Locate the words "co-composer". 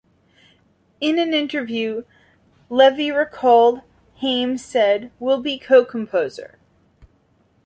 5.59-6.57